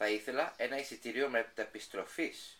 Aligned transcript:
Θα 0.00 0.08
ήθελα 0.08 0.54
ένα 0.56 0.78
εισιτήριο 0.78 1.28
μεταπιστροφής. 1.28 2.57